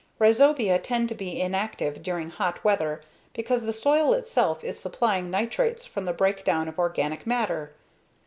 [0.17, 3.03] Rhizobia tend to be inactive during hot weather
[3.35, 7.75] because the soil itself is supplying nitrates from the breakdown of organic matter.